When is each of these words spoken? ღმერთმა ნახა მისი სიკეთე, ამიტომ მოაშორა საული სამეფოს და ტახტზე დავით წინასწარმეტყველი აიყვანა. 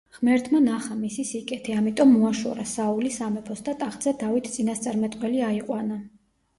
ღმერთმა 0.17 0.61
ნახა 0.67 0.95
მისი 1.01 1.25
სიკეთე, 1.31 1.75
ამიტომ 1.83 2.11
მოაშორა 2.15 2.67
საული 2.73 3.13
სამეფოს 3.21 3.65
და 3.71 3.79
ტახტზე 3.85 4.19
დავით 4.27 4.53
წინასწარმეტყველი 4.59 5.49
აიყვანა. 5.55 6.05